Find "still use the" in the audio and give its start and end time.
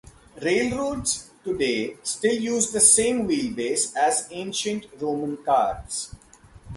2.01-2.79